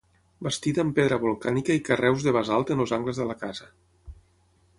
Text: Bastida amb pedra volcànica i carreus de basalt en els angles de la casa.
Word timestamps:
Bastida 0.45 0.79
amb 0.83 0.95
pedra 0.99 1.19
volcànica 1.25 1.77
i 1.81 1.85
carreus 1.91 2.25
de 2.29 2.33
basalt 2.39 2.73
en 2.77 2.83
els 2.87 2.95
angles 2.99 3.21
de 3.23 3.29
la 3.33 3.37
casa. 3.45 3.71